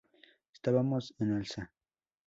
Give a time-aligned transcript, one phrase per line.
[0.55, 1.63] Estábamos en alza.